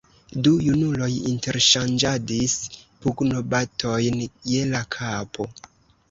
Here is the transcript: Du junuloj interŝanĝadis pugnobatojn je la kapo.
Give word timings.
Du 0.45 0.51
junuloj 0.67 1.09
interŝanĝadis 1.31 2.55
pugnobatojn 3.03 4.17
je 4.53 4.63
la 4.71 4.81
kapo. 4.97 5.47